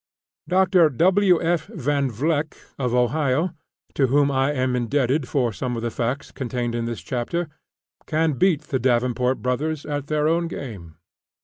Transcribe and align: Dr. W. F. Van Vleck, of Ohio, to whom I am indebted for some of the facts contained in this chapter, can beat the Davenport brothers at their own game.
Dr. 0.47 0.89
W. 0.89 1.39
F. 1.43 1.67
Van 1.67 2.09
Vleck, 2.09 2.57
of 2.79 2.95
Ohio, 2.95 3.51
to 3.93 4.07
whom 4.07 4.31
I 4.31 4.51
am 4.51 4.75
indebted 4.75 5.27
for 5.27 5.53
some 5.53 5.75
of 5.77 5.83
the 5.83 5.91
facts 5.91 6.31
contained 6.31 6.73
in 6.73 6.85
this 6.85 7.01
chapter, 7.01 7.47
can 8.07 8.33
beat 8.33 8.61
the 8.63 8.79
Davenport 8.79 9.43
brothers 9.43 9.85
at 9.85 10.07
their 10.07 10.27
own 10.27 10.47
game. 10.47 10.95